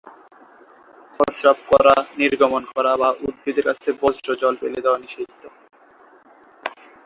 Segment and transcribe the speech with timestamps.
[1.15, 5.41] প্রস্রাব করা, নির্গমন করা বা উদ্ভিদের কাছে বর্জ্য জল ফেলে দেওয়া নিষিদ্ধ।